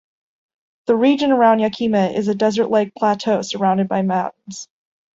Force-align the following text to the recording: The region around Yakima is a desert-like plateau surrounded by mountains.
The 0.87 0.95
region 0.95 1.31
around 1.31 1.59
Yakima 1.59 2.07
is 2.07 2.27
a 2.27 2.33
desert-like 2.33 2.95
plateau 2.95 3.43
surrounded 3.43 3.87
by 3.87 4.01
mountains. 4.01 4.67